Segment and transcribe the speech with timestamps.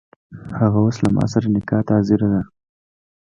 [0.59, 2.41] هغه اوس له ماسره نکاح ته حاضره ده.